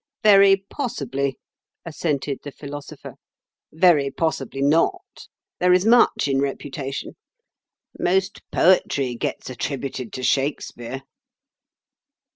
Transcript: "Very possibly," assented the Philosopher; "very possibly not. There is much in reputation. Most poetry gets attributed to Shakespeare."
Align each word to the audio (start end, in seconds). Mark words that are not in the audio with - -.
"Very 0.23 0.65
possibly," 0.67 1.37
assented 1.85 2.39
the 2.43 2.51
Philosopher; 2.51 3.17
"very 3.71 4.09
possibly 4.09 4.63
not. 4.63 5.27
There 5.59 5.73
is 5.73 5.85
much 5.85 6.27
in 6.27 6.41
reputation. 6.41 7.11
Most 7.99 8.41
poetry 8.51 9.13
gets 9.13 9.47
attributed 9.51 10.11
to 10.13 10.23
Shakespeare." 10.23 11.03